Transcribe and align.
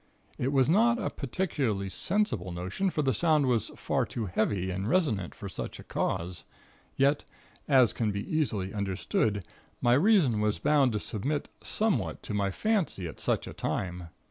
It 0.39 0.51
was 0.51 0.67
not 0.67 0.97
a 0.97 1.11
particularly 1.11 1.87
sensible 1.87 2.51
notion, 2.51 2.89
for 2.89 3.03
the 3.03 3.13
sound 3.13 3.45
was 3.45 3.69
far 3.75 4.03
too 4.03 4.25
heavy 4.25 4.71
and 4.71 4.89
resonant 4.89 5.35
for 5.35 5.47
such 5.47 5.77
a 5.79 5.83
cause. 5.83 6.43
Yet, 6.97 7.23
as 7.67 7.93
can 7.93 8.11
be 8.11 8.27
easily 8.27 8.73
understood, 8.73 9.45
my 9.79 9.93
reason 9.93 10.39
was 10.41 10.57
bound 10.57 10.93
to 10.93 10.99
submit 10.99 11.49
somewhat 11.61 12.23
to 12.23 12.33
my 12.33 12.49
fancy 12.49 13.07
at 13.07 13.19
such 13.19 13.45
a 13.45 13.53
time. 13.53 14.07